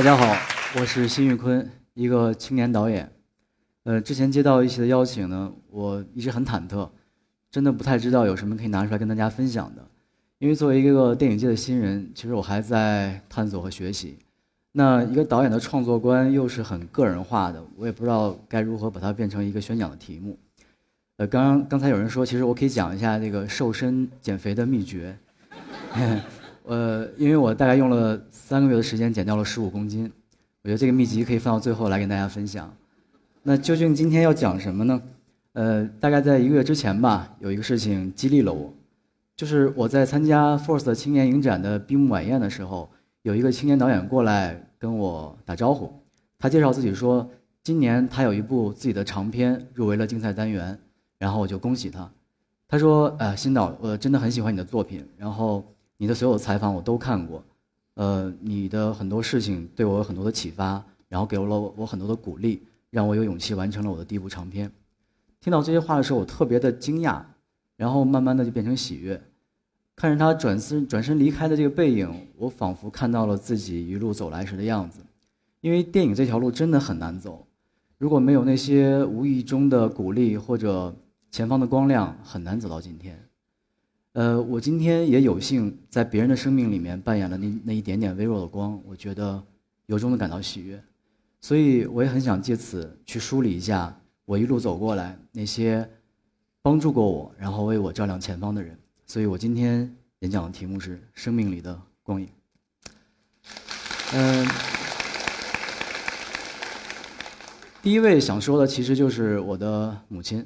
[0.00, 0.34] 大家好，
[0.80, 3.12] 我是辛玉坤，一个青年导演。
[3.82, 6.88] 呃，之前接到一些的邀请呢，我一直很忐忑，
[7.50, 9.86] 真的不太知道有什么可以拿出来跟大家分享的。
[10.38, 14.16] 因为作为一个电影界的新人，其实我还在探索和学习。
[14.72, 20.38] 那一个导演的创作观又是很个人化的，我也不知道该如何把它变成一个宣讲的题目。
[21.18, 25.14] 呃，刚刚才有人说，其实我可以讲一下这个瘦身减肥的秘诀。
[26.70, 30.04] 呃，因为我大概用了三个月的时间减掉了十五公斤，
[30.62, 32.72] 我觉得这个秘籍可以放到最后来跟大家分享。
[33.42, 35.02] 那究竟今天要讲什么呢？
[35.54, 38.72] 呃，大概在一个月之前吧，有一个事情激励了我，
[39.34, 42.88] 就是我在参加 Force 青年影展的闭幕晚宴的时候，
[43.22, 45.92] 有一个青年导演过来跟我打招呼，
[46.38, 47.28] 他介绍自己说，
[47.64, 50.78] 今年他有一部自己的长片入围了竞赛单元，
[51.18, 52.08] 然后我就恭喜他。
[52.68, 55.64] 他说：“呃，新导，我真的很喜欢你的作品，然后。”
[56.00, 57.44] 你的所有采访我都看过，
[57.92, 64.72] 呃，你的很多事情对我有很多的启发，然后给了我我很多的鼓励，让我有勇气完成了我的第一部长片。
[65.42, 67.20] 听到这些话的时候，我特别的惊讶，
[67.76, 69.20] 然后慢慢的就变成喜悦。
[69.94, 75.00] 看着他转身转身离开的这个背影，我仿佛看到了自己一路走来时的样子。
[75.60, 77.46] 因为电影这条路真的很难走，
[77.98, 80.96] 如果没有那些无意中的鼓励或者
[81.30, 83.22] 前方的光亮，很难走到今天。
[84.12, 89.40] 呃，我今天也有幸在别人的生命里面扮演了那那一点点微弱的光，我觉得
[89.86, 90.82] 由衷的感到喜悦，
[91.40, 95.88] 所以我也很想借此去梳理一下我一路走过来那些
[96.60, 98.76] 帮助过我，然后为我照亮前方的人。
[99.06, 99.88] 所以我今天
[100.20, 102.26] 演讲的题目是《生命里的光影》。
[104.12, 104.44] 嗯，
[107.80, 110.44] 第一位想说的其实就是我的母亲。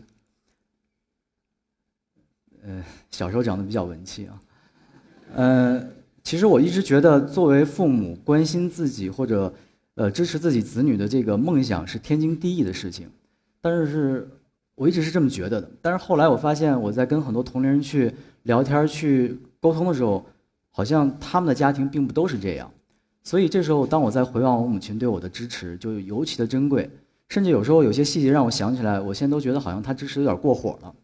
[2.66, 4.40] 呃，小时候长得比较文气啊，
[5.34, 5.86] 呃，
[6.22, 9.52] 其实我一直觉得，作为父母关心自己或者
[9.96, 13.06] 呃支持自己子女的这个梦想是天经地义的事情，
[13.60, 14.28] 但是是
[14.74, 15.70] 我一直是这么觉得的。
[15.82, 18.10] 但是后来我发现，我在跟很多同龄人去
[18.44, 20.24] 聊天、去沟通的时候，
[20.70, 22.70] 好像他们的家庭并不都是这样。
[23.22, 26.90] 所以这时候，当我在回望我母亲对我的支持，就尤其的珍贵。
[27.28, 30.94] 甚至有时候有些细节让我想起来，我现在都觉得好像她支持有点过火了。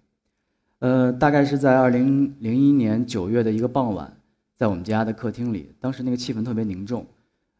[0.81, 4.11] 呃，大概是在二零零一年九月的一个傍晚，
[4.57, 7.05] 在我们家的客厅里，当时那个气氛特别凝重，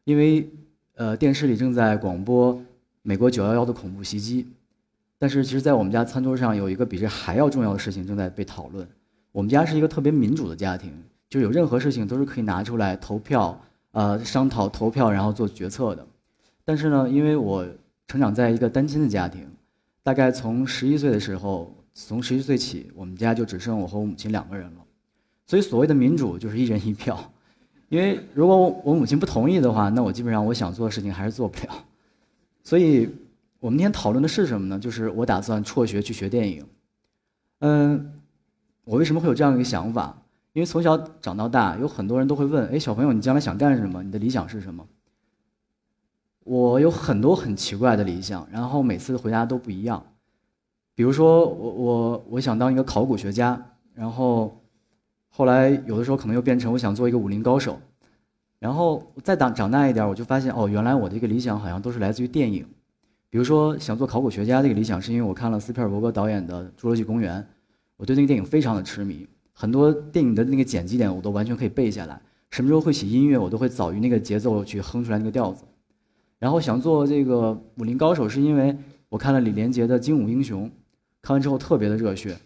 [0.05, 0.49] 因为
[0.97, 2.59] 呃电视里正在广播
[3.03, 4.47] 美国九幺幺的恐怖袭击，
[5.19, 8.89] 但是其实，在我们家餐桌上有一个比这还要重要的事情正在被讨论。
[9.33, 10.91] 我们家是一个特别民主的家庭，
[11.29, 13.61] 就有任何事情都是可以拿出来投票，
[13.93, 16.07] 呃，商讨投票，然后做决策的。
[16.65, 17.67] 但是呢，因为我
[18.09, 19.47] 成长在一个单亲的家庭，
[20.03, 21.71] 大概从十一岁的时候。
[22.07, 24.85] 从十一岁起，我们家就只剩我和我母亲两个人了，
[25.47, 27.33] 所以所谓的民主就是一人一票。
[27.89, 31.85] 因为如果我母亲不同意的话，那我基本上我想做的事情还是做不了。
[32.63, 33.09] 所以
[33.59, 34.79] 我们今天讨论的是什么呢？
[34.79, 36.65] 就是我打算辍学去学电影。
[37.61, 38.13] 嗯，
[38.85, 40.17] 我为什么会有这样一个想法？
[40.53, 44.03] 因为从小长到大，有很多人都会问：哎，小朋友，你将来想干什么？
[44.03, 44.87] 你的理想是什么？
[46.45, 50.05] 我有很多很奇怪的理想，然后每次回答都不一样。
[51.01, 53.59] 比如说，我我我想当一个考古学家，
[53.95, 54.55] 然后
[55.31, 57.81] 后来有的时候可能又变成我想做一个武林高手，
[58.59, 62.67] 然后再长长大一点，我就发现哦，原来我的一个理想好像都是来自于电影。
[63.31, 67.41] 比如说，想做考古学家这个理想，是因为我看了斯皮尔伯格导演的《侏罗纪公园》，
[67.97, 75.65] 我对那个电影非常的痴迷，很多电影的那个剪辑点我都完全可以背下来，什么时候会起音乐，我都会早于那个节奏去哼出来那个调子。
[76.39, 78.77] 然后想做这个武林高手，是因为
[79.09, 80.69] 我看了李连杰的《精武英雄》。
[81.23, 82.37] 看完之后特别的热血，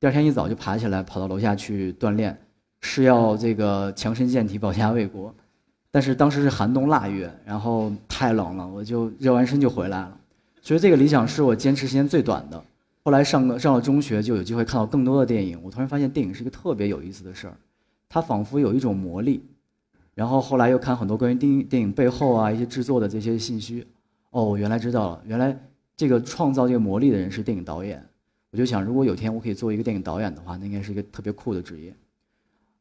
[0.00, 2.36] 第二天一早就爬起来跑到楼下去锻炼，
[2.80, 5.34] 是要这个强身健体、保家卫国。
[5.90, 10.18] 但是当时是寒冬腊月，然后太冷了，我就热完身就回来了。
[10.62, 12.64] 所以这个理想是我坚持时间最短的。
[13.04, 15.60] 后来上个上了中学，就有机会看到更多的电影。
[15.62, 17.54] 我突然发现电影是一个特别有意思的事儿，
[18.08, 19.44] 它仿佛有一种魔力。
[20.14, 23.86] 然后后来又看很多关于电影电影背后啊一些制作的这些信息，
[24.30, 25.58] 哦，我原来知道了，原来
[25.96, 28.02] 这个创造这个魔力的人是电影导演。
[28.52, 31.94] 我就想，如果有天我可以做一个电影导演的话，那应该是一个特别酷的职业。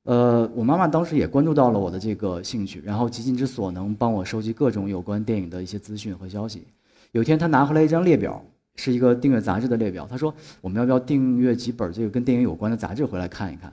[0.03, 6.67] 呃，我妈妈当时也关注到了我的这个兴趣，然后极尽之所能帮我收集各种有关电影的一些资讯和消息。
[7.13, 8.43] 有天她拿回来一张列表，
[8.75, 13.71] 是一个订阅杂志的列表，她说：“我们要不要订阅几本这个跟电影有关的杂志回来看一看？”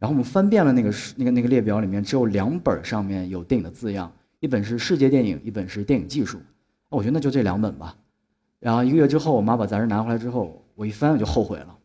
[0.00, 4.10] 然后我们翻遍了那个那个那个列表里面，只有两本上面有电影的字样，
[4.40, 6.38] 一本是世界电影，一本是电影技术。
[6.88, 7.94] 我觉得那就这两本吧。
[8.58, 10.60] 然后一个月之后，我妈把杂志拿回来之后。
[10.76, 11.76] 我一翻我就后悔了，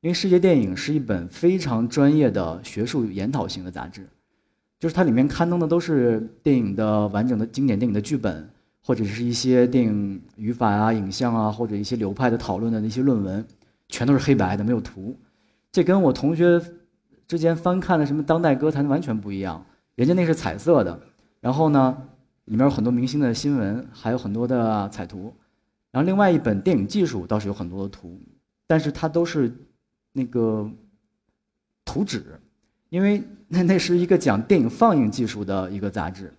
[0.00, 4.08] 因为世界电影是一本非常专业的学术研讨型的杂志，
[4.78, 8.48] 就是它里面刊登的都是电影的完整的经典电影的剧本，
[8.80, 13.44] 或者是一些电影语法啊、影像啊，或者一些流派的讨论的那些论文，
[13.88, 15.18] 全都是黑白的，没有图。
[15.72, 16.62] 这跟我同学
[17.26, 19.66] 之前翻看的什么当代歌坛完全不一样，
[19.96, 21.00] 人家那是彩色的，
[21.40, 21.96] 然后呢，
[22.44, 25.34] 里面有很多明星的新闻，还有很多的彩图。
[25.90, 28.20] 然后另外一本电影技术倒是有很多的图，
[28.66, 29.52] 但是它都是
[30.12, 30.70] 那个
[31.84, 32.24] 图纸，
[32.88, 36.32] 因为那那是一个讲电影放映技术的一个杂志，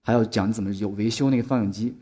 [0.00, 1.94] 还有讲怎么有维修那个放映机，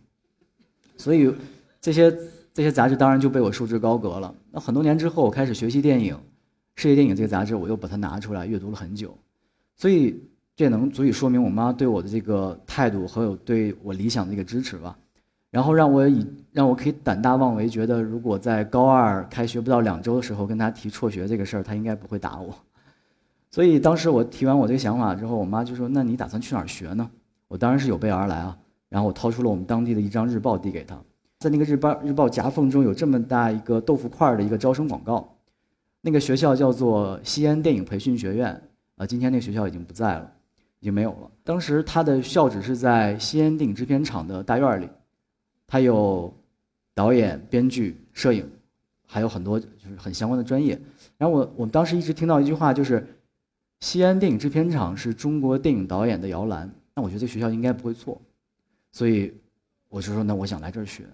[0.97, 1.33] 所以
[1.81, 2.11] 这些
[2.53, 4.35] 这些杂志当然就被我束之高阁了。
[4.51, 6.19] 那很多年之后，我开始学习电影。
[6.77, 9.17] 世界电影这个杂志，我又把它拿出来阅读了很久，
[9.77, 10.21] 所以
[10.57, 14.99] 这能足以说明我妈对我的这个态度和有对我理想的一个支持吧。
[15.55, 22.53] 然后让我以让我可以胆大妄为，觉得如果在高二开学不到两周的时候跟她提辍学这个事儿，她应该不会打我。
[23.53, 27.09] 所以当时我提完我这个想法之后，我妈就说：“那你打算去哪儿学呢？”
[27.47, 28.59] 我当然是有备而来啊。
[28.89, 30.99] 然后我掏出了我们当地的一张日报递给她，
[31.39, 35.37] 在那个日报日报夹缝中有这么大一个豆腐块的一个招生广告。
[36.01, 38.61] 那个学校叫做西安电影培训学院，
[38.97, 40.29] 啊，今天那个学校已经不在了，
[40.81, 41.31] 已经没有了。
[41.45, 44.89] 当时它的校址是在西安电影制片厂的大院里，
[45.67, 46.33] 它有
[46.95, 48.49] 导演、编剧、摄影，
[49.07, 50.81] 还有很多就是很相关的专业。
[51.17, 53.07] 然后我我们当时一直听到一句话，就是
[53.81, 56.71] 西安电影制片厂是中国电影导演的摇篮。
[56.95, 58.21] 那我觉得这学校应该不会错，
[58.93, 59.33] 所以
[59.89, 61.05] 我就说那我想来这儿学。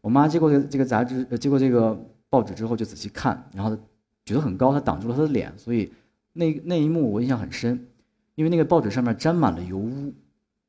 [0.00, 3.76] 我妈接过这个杂志，接过这个报纸之后就仔细看，然后。
[4.24, 5.90] 举得很高，它挡住了他的脸，所以
[6.34, 7.88] 那那一幕我印象很深，
[8.34, 10.12] 因为那个报纸上面沾满了油污，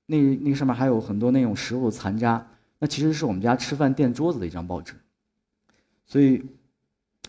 [0.06, 2.48] 那那个上面还有很多那种食物残渣，
[2.80, 4.94] 那其实是我们家吃饭垫桌子的一张报纸，
[6.06, 6.44] 所以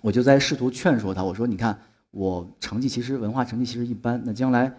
[0.00, 1.78] 我就在试图劝说他，我说你看
[2.12, 4.72] 我成绩其实文化成绩其实一般，那将来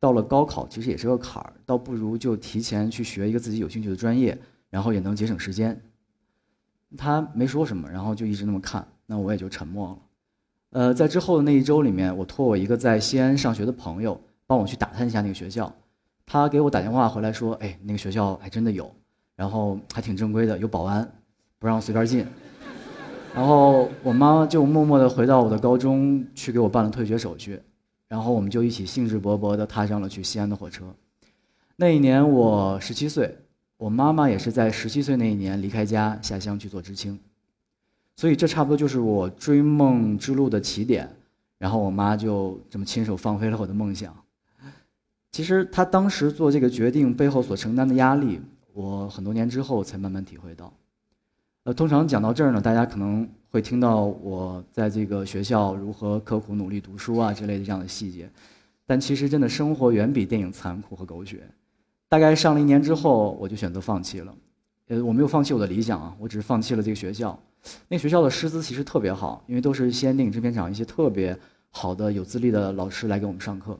[0.00, 4.36] 到了高考其实也是个坎儿，倒不如就提前去学一个自己有兴趣的专业，
[4.70, 5.80] 然后也能节省时间。
[6.96, 9.98] 他没说什么，然后就一直那么看，那我也就沉默了。
[10.70, 15.74] 呃，在之后的那一周里面，我托我一个在西安上学的朋友帮我去打探一下那个学校。
[16.24, 18.94] 他给我打电话回来说：“哎，那个学校还真的有，
[19.36, 21.08] 然后还挺正规的，有保安，
[21.58, 22.26] 不让随便进。”
[23.34, 27.60] 然后我妈就默默地回到我的高中去给我办了退学手续，
[28.08, 30.86] 然后我们就一起兴致勃勃地踏上了去西安的火车。
[31.76, 33.36] 那一年我十七岁，
[33.76, 37.20] 我妈妈也是在十七岁那一年离开家下乡去做知青。
[38.16, 41.06] 所以这差不多就是我追梦之路的起点，
[41.58, 44.16] 然后我妈就这么亲手放飞了我的梦想。
[45.30, 48.40] 其实她当时做这个决定背后所承担的压力，
[48.76, 50.70] 我很多年之后才慢慢体会到。
[51.64, 58.30] 呃，通常讲到这儿呢，大家可能会听到我在这个学校如何刻苦努力读书啊之类的这样的细节，
[58.86, 61.48] 但其实真的生活远比电影残酷和狗血。
[62.06, 64.34] 大概上了一年之后，我就选择放弃了。
[64.88, 67.36] 呃，我没有放弃我的理想啊，我只是放弃了这个学校。
[67.88, 71.36] 那学校的师资其实特别好，因为都是西安电影制片厂一些特别
[71.70, 73.78] 好的有资历的老师来给我们上课。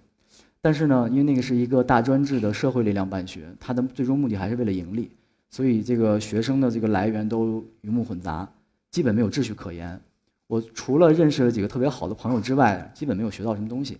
[0.66, 5.12] 但是呢，因为那个是一个大专制的社会力量办学，它的最终目的还是为了盈利，
[5.48, 8.48] 所以这个学生的这个来源都鱼目混杂，
[8.90, 10.00] 基本没有秩序可言。
[10.48, 13.96] 我除了认识了几个特别好的朋友之外，基本没有学到什么东西。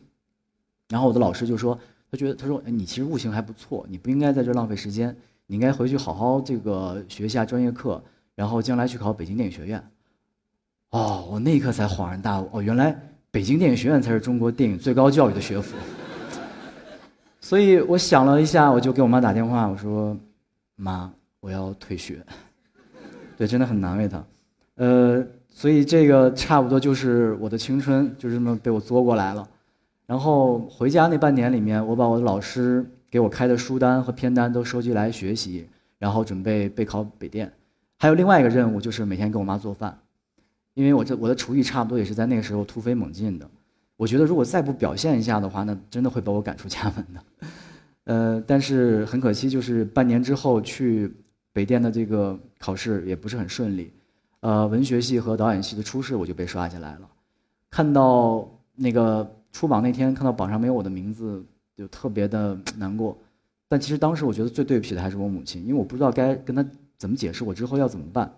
[0.88, 1.78] 然后我的老师就说，
[2.10, 5.16] 他觉得他说，哎，你其实悟性还不错，你不应该在这浪费时间。
[5.46, 8.02] 你应该回去好好这个学一下专业课，
[8.34, 9.80] 然后将来去考北京电影学院。
[10.90, 13.00] 哦，我那一刻才恍然大悟，哦，原来
[13.30, 15.76] 北京电影学院才是中国电影最高教育的学府。
[17.48, 20.16] 所以我想了一下，我就给我妈打电话，我说
[20.74, 22.20] ：“妈，我要退学。
[23.38, 24.20] ”对，真的很难为她。
[24.74, 29.48] 呃，所以这个差不多就是我的青春，就这么被我作过来了。
[30.06, 32.84] 然后回家那半年里面，我把我的老师。
[33.08, 37.50] 给我开的书单和片单都收集来学习，然后准备备考北电。
[37.96, 39.96] 还有另外一个任务就是每天给我妈做饭，
[40.74, 43.48] 因为我这我的厨艺差不多也是在那个时候突飞猛进的。
[43.96, 47.48] 我觉得如果再不表现一下的话，那真的会把我赶出家门的。
[48.04, 51.12] 呃，但是很可惜，就是半年之后去
[51.52, 53.92] 北电的这个考试也不是很顺利。
[54.40, 57.08] 呃，文学系和导演系的初试我就被刷下来了。
[57.70, 61.44] 看到那个出榜那天，看到榜上没有我的名字。
[61.76, 63.14] 就特别的难过，
[63.68, 66.64] 但其实当时我觉得最对不起的还是我母亲，因为我不知道该跟她
[66.96, 68.34] 怎么解释我之后要怎么办。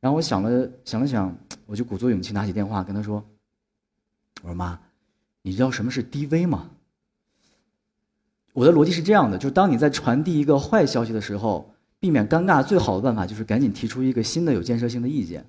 [0.00, 3.24] 然后我想了想了想，我就鼓足勇气拿起电话跟她说
[4.42, 4.78] ：“我说妈，
[5.42, 6.70] 你知道什么是 DV 吗？”
[8.54, 15.46] 我的逻辑是这样的：，就是当你在传递一个坏消息的时候，避免尴尬最好的办法就是赶紧提出一个新的有建设性的意见。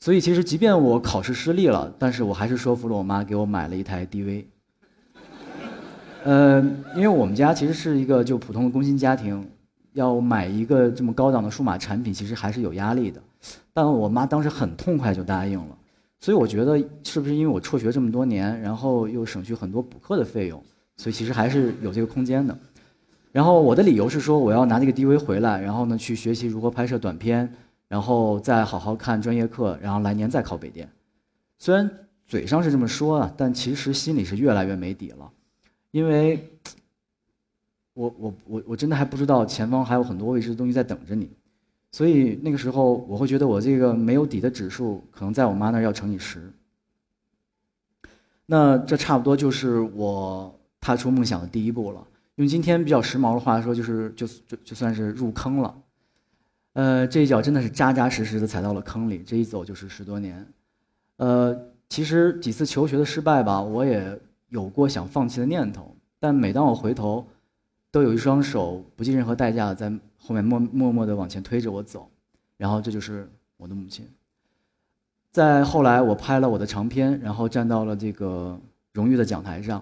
[0.00, 4.44] 所以其实即便我考试失利了，但是我还是说服了我妈给我买了一台 DV。
[6.24, 6.60] 呃，
[6.96, 9.48] 因为我们家其实是一个就普通的工薪家庭，
[9.92, 13.22] 要买一个这么高档的数码产品，其实还是有压力的。
[13.72, 15.78] 但我妈当时很痛快就答应了，
[16.24, 20.58] 所以我觉得是不是因为我辍学这么多年，然后又省去很多补课的费用，
[20.96, 22.58] 所以其实还是有这个空间的。
[23.30, 27.52] 然后我的理由是说，我要拿这个 DV 回来，然后呢去学习如何拍摄短片，
[27.88, 30.88] 然后再好好看专业课，然后来年再考北电。
[31.58, 31.90] 虽然
[32.24, 35.30] 嘴上是这么说啊，但其实心里是越来越没底了，
[35.90, 36.42] 因为，
[37.92, 41.28] 我我我我真的还不知道前方还有很多未知的东西在等着你，
[41.94, 46.52] 所以那个时候我会觉得我这个没有底的指数可能在我妈那儿要乘以十。
[48.46, 52.04] 那这差不多就是我踏出梦想的第一步了。
[52.34, 55.72] 用今天比较时髦的话说，就是就就就算是入坑了。
[56.72, 60.44] 呃，这一脚真的是扎扎实实的踩到了坑里，这一走就是十多年。
[61.18, 61.56] 呃，
[61.88, 65.94] 其实几次求学的失败吧，我也有过想放弃的念头。
[66.18, 67.24] 但每当我回头，
[67.94, 72.10] 都有一双手不计任何代价在后面默默默的往前推着我走。
[72.56, 74.04] 然后这就是我的母亲。
[75.30, 78.58] 在后来，我拍了我的长片，然后站到了这个
[78.92, 79.80] 荣誉的讲台上，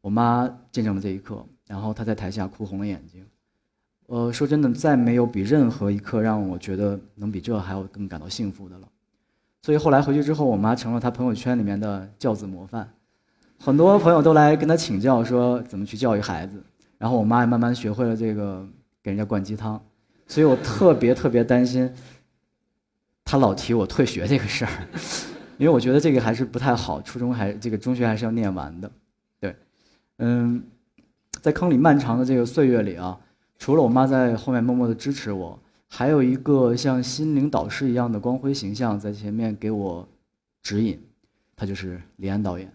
[0.00, 3.24] 我妈见证了这一刻，然后她在台下哭红了眼睛。
[4.06, 8.88] 呃，说真的，再没有比任何一刻让我觉得能比这还要更感到幸福的了。
[9.62, 12.92] 所以后来回去之后，我妈成了她朋友圈里面的教子模范，
[13.60, 16.60] 很多朋友都来跟她请教，说怎么去教育孩子。
[16.98, 18.66] 然后我妈也慢慢学会了这个
[19.02, 19.80] 给人家灌鸡汤，
[20.26, 21.90] 所以我特别特别担心，
[23.24, 24.70] 她老提我退学这个事儿，
[25.56, 28.90] 因为我觉得这个还是不太好，初中还这个中学还是要念完的。
[29.40, 29.56] 对，
[30.18, 30.62] 嗯，
[31.40, 33.18] 在坑里漫长的这个岁月里啊，
[33.58, 35.58] 除了我妈在后面默默的支持我。
[35.90, 40.06] 还有一个像心灵导师一样的光辉形象在前面给我
[40.62, 41.02] 指引，
[41.56, 42.70] 他就是李安导演。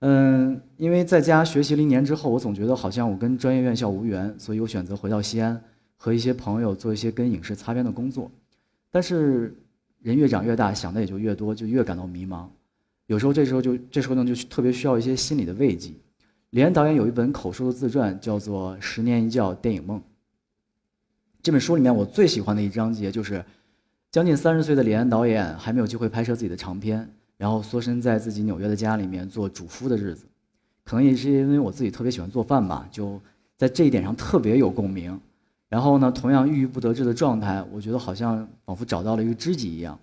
[0.00, 5.58] 嗯，因为在家学习了一年之后，我总觉得好像我跟专业院校无缘，所以我选择回到西安，
[5.96, 8.30] 和一些朋友做一些跟影视擦边的工作。
[8.90, 9.56] 但是
[10.02, 12.46] 人越长越大，想的也就越多，就越感到迷茫。
[13.06, 15.92] 有时候这时候就这时候呢，就特别需要一些心理的慰藉。
[16.50, 19.98] 李安导演有一本口述的自传，叫做《十年一觉电影梦》。
[21.42, 23.44] 这本书里面我最喜欢的一章节就是，
[24.10, 30.24] 将近三十岁的李安导演还没有机会拍摄自己的长片，然后缩身在自己纽约的家里面做主夫的日子，
[30.84, 33.20] 可能也是因为我自己特别喜欢做饭吧，就
[33.56, 35.18] 在这一点上特别有共鸣。
[35.68, 39.98] 然后呢，同样郁郁不得志的状态，我觉得好像仿佛找到了一个知己一样。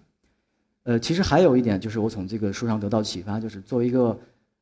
[0.83, 4.17] 呃，其实还有一点就是我从这个书上得到启发，就是作为一个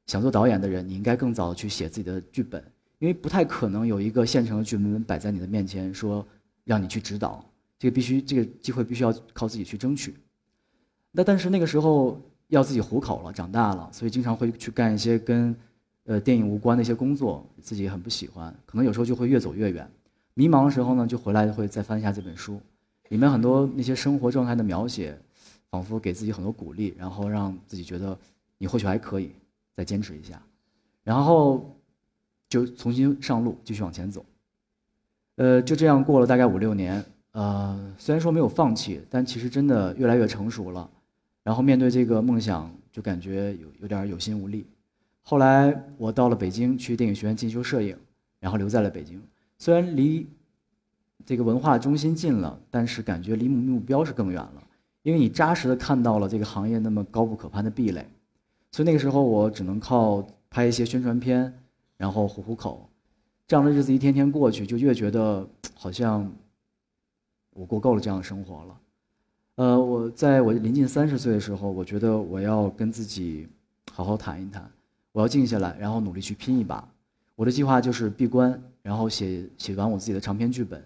[0.05, 2.63] 想做导演的人，你应该更早的去写自己的剧本，
[2.99, 6.25] 因为不太可能有一个现成的剧本摆在你的面前说。
[6.63, 7.43] 让你去指导，
[7.79, 10.15] 这个必须，这个机会必须要靠自己去争取。
[11.11, 15.55] 那但是那个时候要自己糊口了，长大了，所以经常会去干一些跟，
[16.03, 18.53] 呃，电影无关的一些工作，自己很不喜欢。
[18.65, 19.89] 可能有时候就会越走越远。
[20.33, 22.59] 迷茫的时候呢，就回来会再翻一下这本书，
[23.07, 25.17] 里面很多那些生活状态的描写，
[25.69, 28.17] 仿佛给自己很多鼓励，然后让自己觉得
[28.57, 29.31] 你或许还可以
[29.73, 30.41] 再坚持一下，
[31.05, 31.73] 然后
[32.49, 34.25] 就重新上路，继续往前走。
[35.37, 40.89] 呃，就这样过了大概五六年，呃，虽然说没有放弃，但其实真的越来越成熟了。
[41.43, 44.65] 然后面对这个梦想，就感觉有有点有心无力。
[45.21, 47.97] 后来我到了北京去电影学院进修摄影，
[48.39, 49.21] 然后留在了北京。
[49.57, 50.27] 虽然离
[51.25, 54.63] 这个文化中心近了，但是感觉离目目标是更远了，
[55.03, 58.05] 因为你扎实的看到了这个行业那么高不可攀的壁垒。
[58.71, 61.53] 所以那个时候我只能靠拍一些宣传片，
[61.97, 62.89] 然后糊糊口。
[63.47, 66.31] 这样的日子一天天过去，就越觉得好像
[67.51, 68.80] 我过够了这样的生活了。
[69.61, 73.47] 呃，我在我临近三十岁的时候，我觉得我要跟自己
[73.91, 74.67] 好好谈一谈，
[75.11, 76.83] 我要静下来，然后努力去拼一把。
[77.35, 80.83] 我的计划就是闭关，然后写写完我自己的长篇剧本，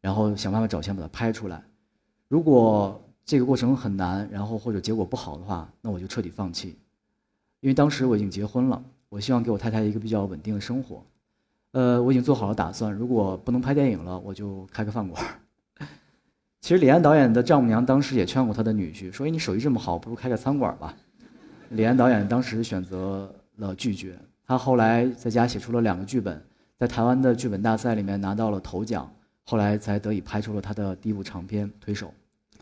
[0.00, 1.62] 然后想办法找钱把它拍出来。
[2.26, 6.76] 如果这个过程很难，然后或者结果不好的话，那我就彻底放弃。
[7.60, 11.04] 因为当时我已经结婚了，我希望给我太太一个比较稳定的生活。
[11.70, 15.24] 呃，我已经做好了打算，如果不能拍电影了，我就开个饭馆。
[16.60, 20.94] 其实李安导演的丈母娘当时也劝过他的女婿，说：“你手艺这么好，不如开个餐馆吧。”
[21.70, 24.18] 李安导演当时选择了拒绝。
[24.46, 26.42] 他后来在家写出了两个剧本，
[26.78, 29.10] 在台湾的剧本大赛里面拿到了头奖，
[29.44, 32.06] 后来才得以拍出了他的第一部长片《推手》。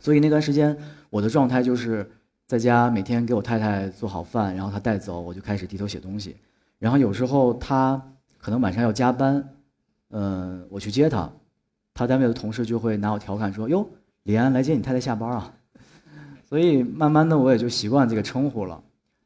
[0.01, 0.77] 所以那段时间，
[1.11, 2.09] 我的状态就是
[2.47, 6.37] 在家每天给我太太做好饭，然后她带走，我就开始低头写东西。
[6.79, 8.03] 然后有时候他。
[8.39, 9.43] 可能晚上要加班，
[10.11, 11.29] 嗯，我去接他，
[11.97, 13.89] 他单位的同事就会拿我调侃说：“哟，
[14.25, 15.51] 李安来接你太太下班啊。
[16.45, 18.81] ”所以慢慢的我也就习惯这个称呼了。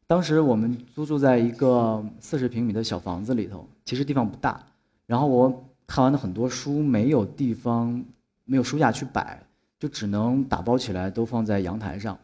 [0.06, 4.64] 当时我们租住在一个四十平米的小房子里头，其实地方不大。
[5.04, 8.04] 然后我看完的很多书没有地方，
[8.44, 9.42] 没有书架去摆，
[9.76, 12.16] 就只能打包起来都放在阳台上。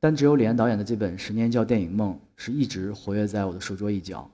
[0.00, 4.28] 但只有李安导演的这本《十年教电影梦》是一直活跃在我的书桌一角，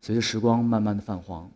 [0.00, 1.50] 随着时光慢慢的泛黄。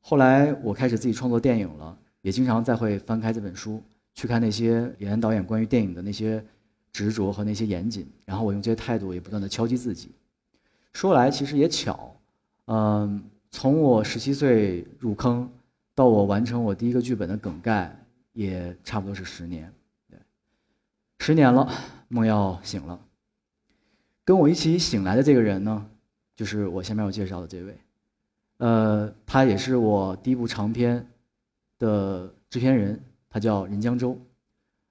[0.00, 3.82] 后来我开始自己创作电影了，也经常再会翻开这本书，
[4.14, 6.42] 去看那些李安导演关于电影的那些
[6.90, 8.08] 执着和那些严谨。
[8.24, 10.10] 然后我用这些态度也不断的敲击自己。
[10.94, 12.16] 说来其实也巧，
[12.64, 13.22] 嗯。
[13.56, 15.48] 从我十七岁入坑，
[15.94, 17.96] 到我完成我第一个剧本的梗概，
[18.32, 19.72] 也差不多是十年。
[20.10, 20.18] 对，
[21.20, 21.70] 十年了，
[22.08, 22.98] 梦要醒了。
[24.24, 25.86] 跟我一起醒来的这个人呢，
[26.34, 27.78] 就是我下面要介绍的这位。
[28.56, 31.06] 呃，他也是我第一部长片
[31.78, 34.18] 的制片人，他叫任江洲。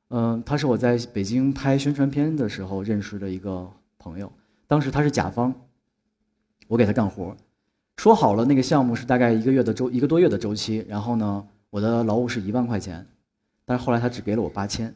[0.09, 4.31] 嗯，他是我在北京拍宣传片的时候认识的一个朋友，
[4.67, 5.53] 当时他是甲方，
[6.67, 7.35] 我给他干活。
[7.97, 13.05] 说好了，那个项目是大概一个月的周一个多月的周期，然后呢，我的劳务是一万块钱，
[13.65, 14.93] 但是后来他只给了我八千，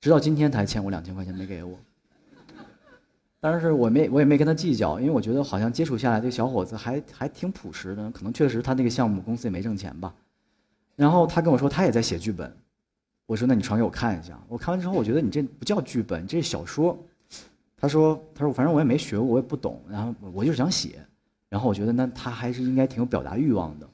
[0.00, 1.76] 直到今天他还欠我两千块钱没给我。
[3.40, 10.14] 但是我没我也没跟他计较，因为我觉得好像接触下来这个小伙子还还挺朴实的，可能确实他那个项目公司也没挣钱吧。
[10.98, 12.52] 然后他跟我说他也在写剧本，
[13.24, 14.36] 我说那你传给我看一下。
[14.48, 16.98] 我看完之后我觉得你这不叫剧本，这是小说。
[17.76, 20.98] 他说他说反正我也没学过，我也不懂，然后我就是想写。
[21.48, 23.88] 然后我觉得，那他还是应该挺有表达欲望的。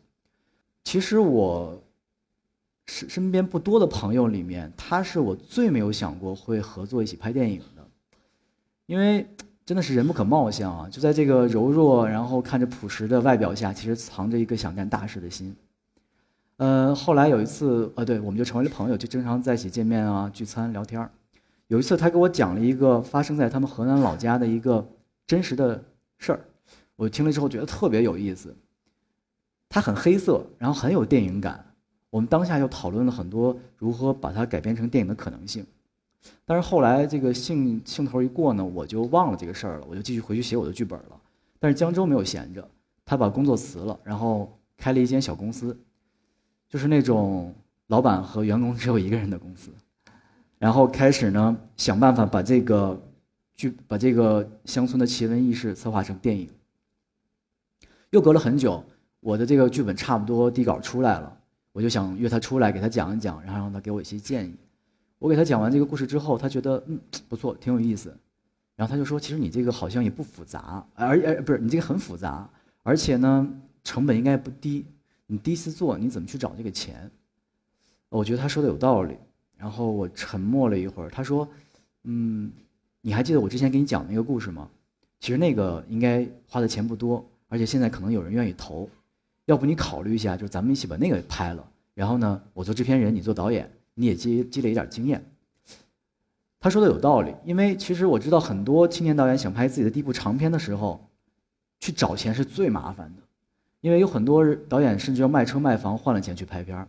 [0.82, 1.78] 其实我
[2.86, 7.86] 身身边不多的朋友里面，他是我最没有想过会合作一起拍电影的，
[8.86, 9.26] 因为
[9.66, 10.88] 真的是人不可貌相啊！
[10.90, 15.54] 就在这个柔弱然后看着朴实的外表下，其实藏着一个想干大事的心。
[16.56, 21.08] 呃，后来有一次，呃，对，我们就成为了朋友，就经常在一起见面啊、聚餐聊天
[21.66, 24.86] 有一次，他给我讲了一个发生在他们河南老家的一个
[25.26, 25.82] 真实的
[26.18, 26.40] 事儿。
[26.96, 28.54] 我听了之后觉得特别有意思，
[29.68, 31.64] 它很黑色，然后很有电影感。
[32.10, 35.66] 我们当下就讨论了很多如何把它改编成电影的可能性。
[36.46, 41.20] 但是后来这个兴兴头一过呢，我就忘了这个事儿了，我就继续回去写我的剧本了。
[41.58, 42.66] 但是江州没有闲着，
[43.04, 45.76] 他把工作辞了，然后开了一间小公司，
[46.74, 47.54] 就是那种
[47.86, 49.70] 老板和员工只有一个人的公司，
[50.58, 53.00] 然后开始呢想办法把这个
[53.54, 56.50] 剧把这个乡村的奇闻异事策划成电影。
[58.10, 58.84] 又隔了很久，
[59.20, 61.38] 我的这个剧本差不多底稿出来了，
[61.70, 64.52] 我就想约他出来给他讲一讲，然后让他给我一些建议。
[65.20, 68.12] 我给他讲完这个故事之后，他觉得嗯不错，挺有意思。
[68.74, 72.50] 然后他就说：“其实你这个好像也不复杂，而而不是你这个很复杂，
[72.82, 73.48] 而且呢
[73.84, 74.84] 成本应该不低。
[75.26, 77.10] 你第一次做，你怎么去找这个钱？”
[78.10, 79.16] 我觉得他说的有道理。
[79.56, 81.48] 然后我沉默了一会儿，他说
[82.04, 82.50] ：“嗯，
[83.00, 84.68] 你还记得我之前给你讲的那个故事吗？
[85.20, 88.90] 其实那个应该花的钱不多。”而且现在可能有人愿意投，
[89.44, 91.64] 要不你考虑一下，就咱们一起把那个拍了。
[91.94, 95.24] 然后呢，我做制片人，你做导演，你也积积累一点经验。
[96.58, 101.08] 他说的有道理，因为其实我知道很多青年导演想拍自己的第一部长片的时候，
[101.78, 103.22] 去找钱是最麻烦的，
[103.84, 106.88] 因为有很多导演甚至要卖车卖房换了钱去拍片儿。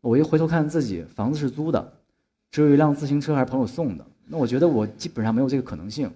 [0.00, 1.92] 我一回头看自己，房子是租的，
[2.50, 6.10] 只有一辆自行车还是朋友送的，那我觉得我基本上没有这个可能性。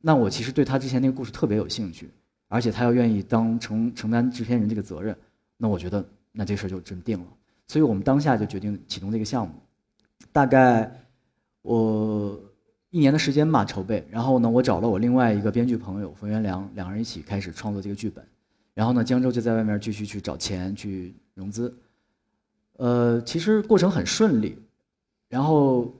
[0.00, 2.08] 那我其实对他之前那个故事特别有兴趣。
[2.48, 5.16] 而且他要愿意当承承担制片人这个责任，
[5.56, 7.26] 那我觉得那这事儿就真定了。
[7.66, 9.52] 所以我们当下就决定启动这个项目，
[10.30, 10.88] 大概
[11.62, 12.40] 我
[12.90, 14.06] 一年的时间吧筹备。
[14.08, 18.24] 然后呢，我找了我另外一个编剧朋友冯元良，两个人一起开始创作这个剧本。
[18.76, 21.74] 然后呢，江州就在外面继续去找钱去融资。
[22.74, 24.56] 呃，其实过程很顺利。
[25.28, 25.92] 然后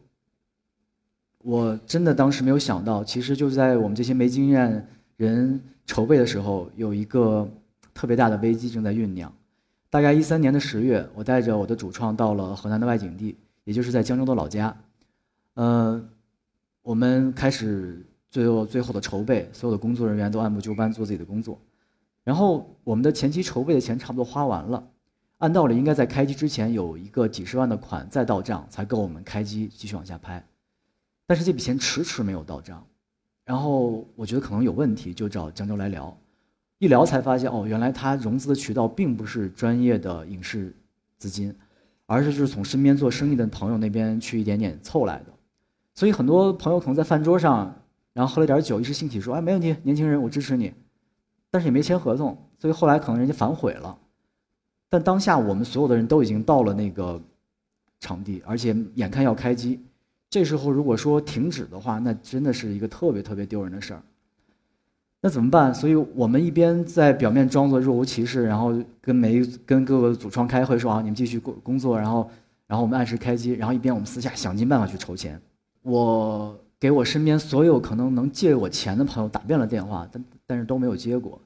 [1.38, 4.86] 我真的当时没有想到，其实就在我们这些没经验
[5.16, 5.60] 人。
[5.88, 7.48] 筹备的时候有一个
[7.94, 9.32] 特别大的危机正在酝酿。
[9.88, 14.76] 大概一三年的十月，我带着我的主创到了河南的外景地，也就是在江州的老家。
[15.54, 16.04] 呃，
[16.82, 21.56] 我们开始最后最后的筹备，所有的工作人员都按部就班做自己的工作。
[22.26, 24.90] 然后我们的前期筹备的钱差不多花完了，
[25.38, 30.44] 按道理应该在开机之前有一个几十万的款再到账，才够我们开机继续往下拍。
[31.24, 32.84] 但是这笔钱迟迟没有到账。
[33.44, 36.18] 然后我觉得可能有问题，就找江州来聊，
[36.78, 40.74] 一聊才发现哦，原来他融资的渠道并不是专业的影视
[41.18, 41.54] 资金，
[42.06, 45.26] 而是就是从身边做生意的朋友那边去一点点凑来的。
[45.94, 47.72] 所以很多朋友可能在饭桌上，
[48.12, 50.74] 然后喝了点酒，一时兴起说：“哎，没问题，年轻人，我支持你。”
[51.56, 53.96] 但是也没签合同，所以后来可能人家反悔了。
[54.90, 57.18] 但当下我们所有的人都已经到了那个
[57.98, 59.80] 场地，而且眼看要开机。
[60.28, 64.02] 这时候如果说停止的话，那真的是一个特别特别丢人的事儿。
[65.22, 65.74] 那怎么办？
[65.74, 72.30] 所以我们一边在表面装作若无其事，然后跟每跟各个组创开会说啊，你们继续工工作，然后
[72.66, 75.40] 然后我们按时开机，然后一边我们私下想尽办法去筹钱。
[75.80, 81.40] 我给我身边所有可能能借我钱的朋友打遍了电话，但但是都没有接过，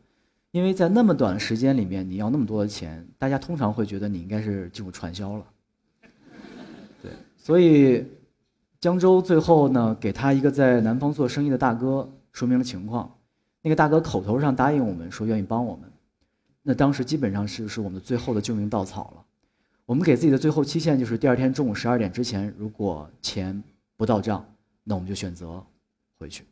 [0.53, 5.45] 因为在那么短的时间里面，你要那么多的钱，大家通常会觉得你应该是进入传销了。
[7.01, 8.05] 对，所以
[8.81, 13.17] 江州最后呢，给他一个在南方做生意的大哥说明了情况。
[13.63, 15.89] 那个大哥口头上答应我们说愿意帮我们，
[16.63, 19.25] 那当时基本上是是我们最后的救命稻草了。
[19.87, 23.63] 我们给自己的最后期限就是第二天中午十二点之前，如果钱
[23.97, 24.45] 不到账，
[24.83, 25.63] 那我们就选择
[26.19, 26.45] 回去。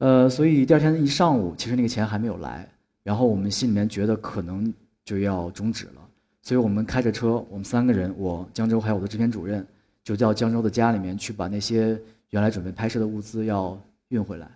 [0.00, 2.66] 呃，所以第二天一上午，其实那个钱还没有来，
[3.02, 4.72] 然后我们心里面觉得可能
[5.04, 6.00] 就要终止了，
[6.40, 9.64] 所以我们开着车，我们三个人，我江州还有我的制片主任，
[10.02, 14.50] 就到江州的家里面去把那些原来准备拍摄的物资要运回来。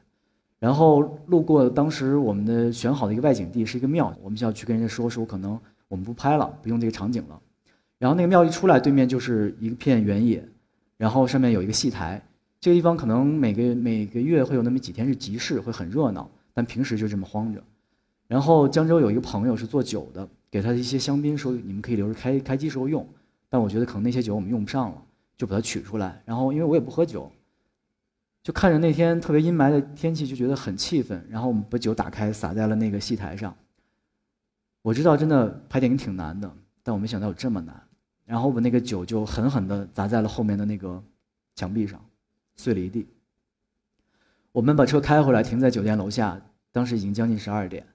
[0.58, 7.38] 然后路过当时我们的选好的一个外景地，是一个庙，我们就要去跟人家说说，可能我们不拍了，不用这个场景了。
[7.98, 10.42] 然后那个庙一出来，对面就是一片原野，
[10.96, 12.22] 然后上面有一个戏台。
[12.64, 17.62] 这个地方可能每个每个月会有那么几天是集市，会很热闹，但平时就这么荒着。
[18.26, 23.06] 然后江州有一个朋友是做酒的，给他一些香槟，说你们可以留着开开机时候用。
[23.50, 25.02] 但我觉得可能那些酒我们用不上了，
[25.36, 26.22] 就把它取出来。
[26.24, 27.30] 然后因为我也不喝酒。
[28.42, 31.22] 就看着那天特别阴霾的天气，就觉得很气愤。
[31.28, 33.54] 然后我们把酒打开，洒在了那个戏台上。
[34.80, 36.50] 我知道真的拍电影挺难的，
[36.82, 37.78] 但我没想到有这么难。
[38.24, 41.02] 然后我把那个酒就狠狠地砸在了后面的那个
[41.56, 42.02] 墙壁上，
[42.56, 43.06] 碎了一地。
[44.52, 46.40] 我们把车开回来，停在酒店楼下。
[46.72, 47.86] 当时已经将近十二点。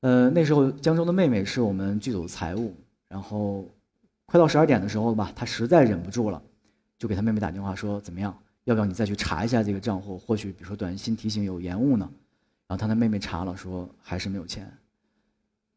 [0.00, 2.74] 呃，那时候江州的妹妹是我们剧组的财务。
[3.08, 3.68] 然后
[4.26, 6.42] 快到十二点的时候吧，她实在忍不住了，
[6.98, 10.18] 就给她妹妹打电话说：“怎么样？”要不要你再去查一下这个账户？
[10.18, 12.10] 或许比如说短信提醒有延误呢？
[12.66, 14.70] 然后他的妹妹查了，说还是没有钱。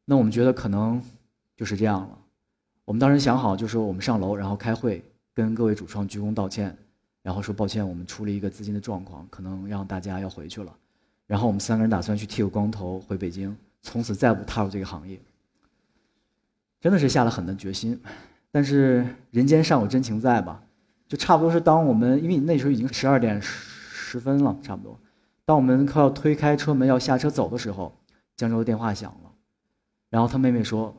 [0.05, 1.01] 那我们觉得可能
[1.55, 2.17] 就是这样了。
[2.85, 6.77] 我们当时想好，就说我们上楼，然后开会，跟各位主创鞠躬道歉，
[7.27, 10.73] 然后说抱歉，我们出了一个资金的状况，可能让大家要回去了。
[11.25, 15.19] 然后我们三个人打算去剃个光头回北京，从此再不踏入这个行业。
[16.79, 17.99] 真的是下了狠的决心，
[18.49, 20.63] 但是人间尚有真情在吧？
[21.05, 24.97] 就差不多是当我们，因为那时候已经十二点十分了，差不多。
[25.43, 27.93] 当我们快要推开车门要下车走的时候，
[28.37, 29.33] 江州的电话响了，
[30.09, 30.95] 然后他妹妹说，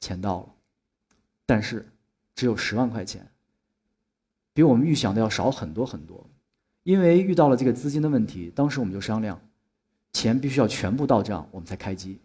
[0.00, 0.48] 钱到了，
[1.46, 1.88] 但是
[2.34, 3.24] 只有十万块钱，
[4.54, 6.26] 比我们预想的要少很多很多。
[6.84, 9.38] 因为遇到了这个资金的问题，当时我们就商量，
[10.12, 12.18] 钱必须要全部到账，我们才开机。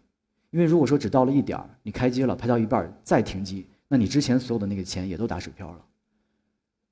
[0.50, 5.84] 因为如果说只到了一点儿，你开机了，拍到一半再停机，那你之前所有的那个钱也都打水漂了。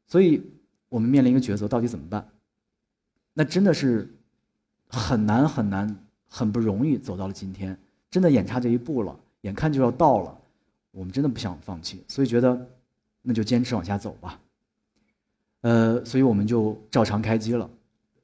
[0.06, 0.42] 所以，
[0.88, 2.26] 我们面临一个抉择，到底怎么办？
[3.34, 4.10] 那真的是
[4.88, 5.94] 很难很难，
[6.28, 7.78] 很不容易走到了今天，
[8.10, 10.40] 真的眼差这一步了，眼看就要到了，
[10.90, 12.66] 我们真的不想放弃，所以觉得
[13.20, 14.40] 那就坚持往下走吧。
[15.62, 17.68] 呃，所以我们就照常开机了。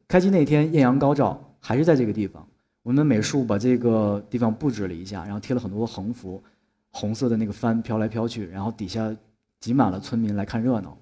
[0.06, 2.46] 开机那天艳阳高照，还是在这个地方，
[2.82, 6.42] 我们美术把这个地方布置了一下，然后贴了很多横幅，
[6.90, 9.14] 红色的那个帆飘来飘去，然后底下
[9.60, 10.96] 挤满了村民来看热闹。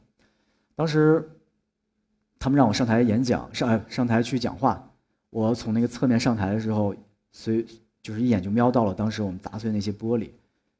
[0.74, 1.28] 当时，
[2.38, 4.88] 他们让我上台演讲，上上台去讲话。
[5.30, 6.94] 我从那个侧面上台的时候，
[7.30, 7.66] 随
[8.02, 10.30] 就是一眼就瞄到了当时我们砸碎那些玻璃，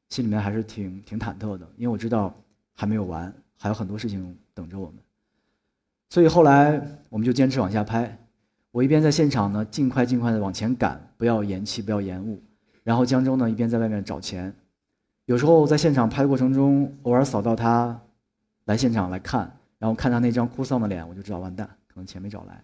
[0.08, 2.34] 心里面还是挺挺忐忑的，因为我知道
[2.74, 4.96] 还没有完，还有很多事情等着我们。
[6.12, 8.18] 所以后来我们就坚持往下拍。
[8.70, 12.38] 我一边在现场呢，尽快尽快的往前赶，不要延期，不要延误。
[12.82, 14.52] 然后江州呢，一边在外面找钱。
[15.24, 17.98] 有时候在现场拍的过程中，偶尔扫到他
[18.66, 19.50] 来现场来看。
[19.78, 22.62] 然后看他那张哭丧的脸，我就知道完蛋，可能钱没找来。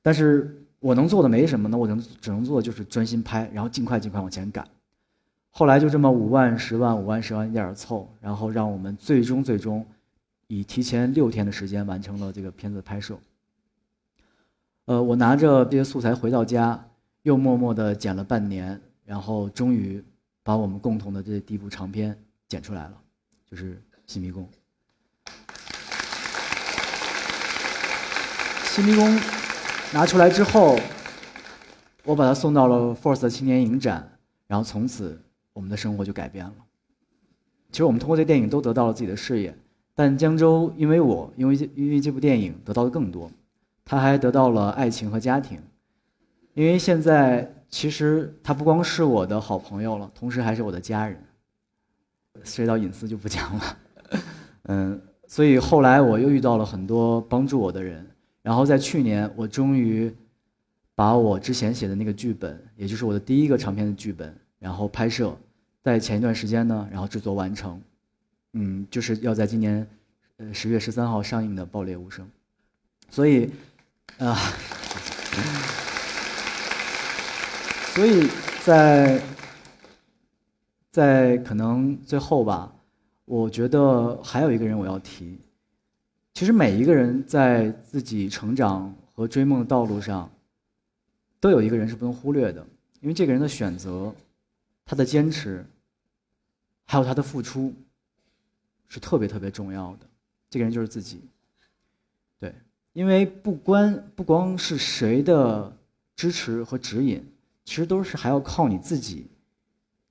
[0.00, 4.64] 但是我能做的没什么，那我能只能做的就是专心拍，然后尽快尽快往前赶。
[5.50, 9.84] 后来就这么五万、十万、五万、十万一点凑，然后让我们最终最终
[10.54, 13.18] 以提前六天的时间完成了这个片子的拍摄。
[14.84, 16.78] 呃，我拿着这些素材回到家，
[17.22, 20.04] 又默默的剪了半年，然后终于
[20.42, 22.14] 把我们共同的这第一部长片
[22.48, 23.00] 剪出来了，
[23.50, 24.46] 就是《新迷宫》。
[28.64, 29.18] 新迷宫
[29.90, 30.78] 拿出来之后，
[32.04, 35.18] 我把它送到了 Force 青年影展，然后从此
[35.54, 36.52] 我们的生活就改变了。
[37.70, 39.56] 其实我们通过这电影都得到了自己的事业，
[39.94, 43.30] 但江州因为我因为因为这部电影得到的更多，
[43.84, 45.58] 他还得到了爱情和家庭，
[46.54, 51.18] 因为现在其实他不光是我的好朋友了，同时还是我的家人。
[52.44, 53.78] 涉及到隐私就不讲了，
[54.64, 58.04] 嗯，所以后来我又遇到了很多帮助我的人。
[58.42, 60.12] 然后在去年，我终于
[60.96, 65.36] 把我之前写的那个剧本，也就是我的第一个长篇的剧本，然后拍摄，
[65.84, 67.80] 在前一段时间呢，然后制作完成，
[68.52, 69.86] 嗯，就是要在今年，
[70.36, 72.26] 呃十月十三号上映的《爆裂无声》，
[73.14, 73.50] 所以，
[74.18, 74.34] 啊，
[77.94, 78.28] 所以
[78.64, 79.20] 在，
[80.90, 82.70] 在可能最后吧，
[83.24, 85.38] 我觉得还有一个人我要提，
[86.34, 90.30] 其实每一个人在自己成长和追梦的道路上。
[91.40, 92.64] 都有一个人是不能忽略的，
[93.00, 94.14] 因为这个人的选择，
[94.84, 95.66] 他的坚持，
[96.84, 97.74] 还有他的付出，
[98.92, 100.06] 是特别特别重要的。
[100.50, 101.22] 这个人就是自己。
[102.38, 102.54] 对，
[102.92, 105.74] 因为不关不光是谁的
[106.14, 107.24] 支持和指引，
[107.64, 109.26] 其实都是还要靠你自己，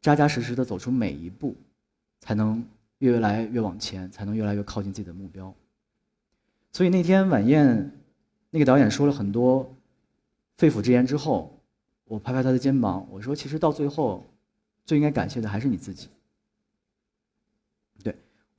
[0.01, 1.55] 扎扎实实的走出每一步，
[2.21, 2.65] 才能
[2.97, 5.53] 越来越往前，才能越来越靠近自己的目标。
[6.71, 7.91] 所以那天晚宴，
[8.49, 9.71] 那个导演说了很多。
[10.57, 11.59] 肺腑之言之后，
[12.05, 14.23] 我拍拍他的肩膀，我说：“其实到最后，
[14.85, 16.07] 最应该感谢的还是你自己。”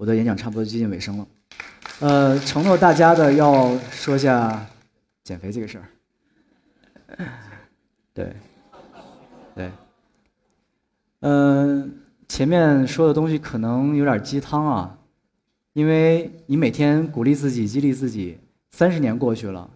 [0.03, 1.27] 我的演讲差不多接近尾声了，
[2.01, 4.67] 呃，承诺大家的要说下
[5.23, 5.87] 减肥这个事儿。
[8.13, 8.35] 对，
[9.55, 9.71] 对，
[11.21, 14.99] 嗯，前面说的东西可能有点鸡汤啊，
[15.73, 18.37] 因为你每天鼓励自己、激励自己，
[18.73, 19.71] 三十年过去了。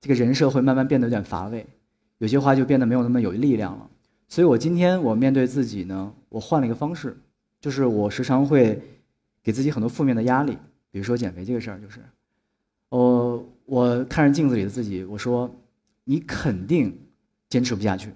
[0.00, 1.66] 这个人设会慢慢变得有点乏味，
[2.18, 3.90] 有些话就变得没有那么有力量了。
[4.28, 7.16] 所以我今天我面对自己呢，我换了一个方式，
[7.60, 8.80] 就是我时常会
[9.42, 10.56] 给自己很多负面的压力，
[10.90, 12.00] 比如说减肥这个事儿，就是，
[12.90, 15.52] 哦我看着镜子里的自己，我说，
[16.04, 16.98] 你肯定
[17.48, 18.12] 坚持不下去，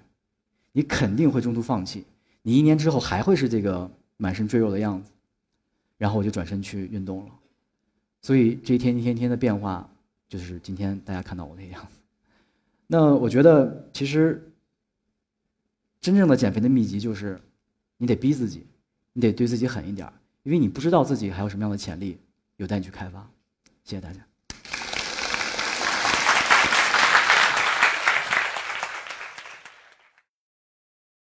[0.72, 2.04] 你肯定会中途放弃，
[2.42, 5.10] 你一年之后还会是这个满身赘肉的样子，
[5.98, 7.32] 然后我就转身去运动了，
[8.22, 9.90] 所以这一天一天天的变化。
[10.28, 11.80] 就是今天大家看到我那个样。
[11.88, 12.00] 子，
[12.88, 14.52] 那我觉得其实
[16.00, 17.40] 真正的减肥的秘籍就是，
[17.96, 18.66] 你得逼自己，
[19.12, 20.12] 你得对自己狠一点儿
[20.46, 22.20] 因为你不知道自己还有什么样的潜力
[22.56, 23.28] 有待你去开发。
[23.82, 24.25] 谢谢大家。